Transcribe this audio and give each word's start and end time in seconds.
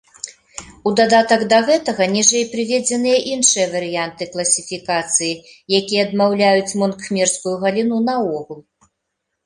У 0.91 0.93
дадатак 0.99 1.41
да 1.53 1.59
гэтага, 1.67 2.07
ніжэй 2.15 2.47
прыведзеныя 2.55 3.17
іншыя 3.33 3.67
варыянты 3.75 4.23
класіфікацыі, 4.33 5.33
якія 5.81 6.01
адмаўляюць 6.11 6.75
мон-кхмерскую 6.83 7.55
галіну 7.67 7.97
наогул. 8.13 8.59